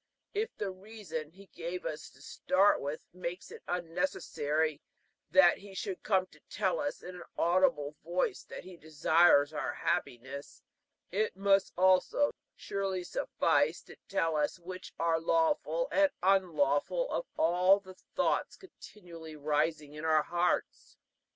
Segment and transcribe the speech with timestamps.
[0.33, 4.81] If the reason he gave us to start with makes it unnecessary
[5.29, 9.75] that he should come to tell us in an audible voice that he desires our
[9.75, 10.63] happiness,
[11.11, 17.27] it must also surely suffice to tell us which are lawful and which unlawful of
[17.37, 20.97] all the thoughts continually rising in our hearts.